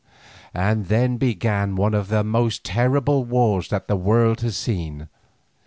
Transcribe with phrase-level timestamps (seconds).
[0.55, 5.09] And then began one of the most terrible wars that the world has seen.